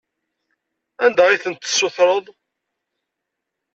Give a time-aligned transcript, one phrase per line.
[1.05, 2.25] Anda ay ten-tessutreḍ?